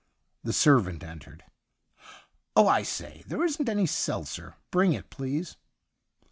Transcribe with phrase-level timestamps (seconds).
[0.43, 1.43] The servant entered.'
[2.55, 4.55] Oh, I say;, there isn't any seltzer.
[4.71, 5.57] Bring it, please.'